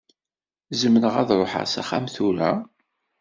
[0.79, 2.51] Zemreɣ ad ṛuḥeɣ s axxam tura?